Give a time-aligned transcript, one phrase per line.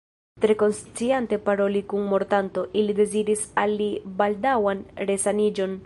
[0.43, 3.91] Tre konsciante paroli kun mortanto, ili deziris al li
[4.23, 5.79] baldaŭan resaniĝon.